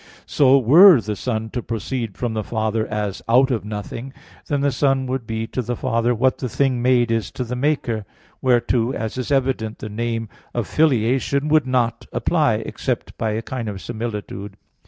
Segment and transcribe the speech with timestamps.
[0.25, 4.13] So, were the Son to proceed from the Father as out of nothing,
[4.47, 7.55] then the Son would be to the Father what the thing made is to the
[7.55, 8.07] maker,
[8.41, 13.69] whereto, as is evident, the name of filiation would not apply except by a kind
[13.69, 14.55] of similitude.